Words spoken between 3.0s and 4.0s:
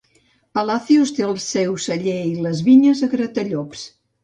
a Gratallops.